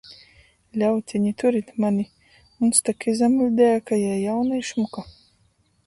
Ļauteni, 0.83 1.33
turit 1.43 1.69
mani! 1.85 2.07
Muns 2.63 2.83
tok 2.91 3.07
izamuļdieja, 3.17 3.87
ka 3.91 4.03
jei 4.09 4.19
jauna 4.27 4.63
i 4.63 4.69
šmuka. 4.73 5.07